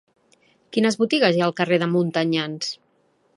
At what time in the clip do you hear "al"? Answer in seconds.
1.49-1.55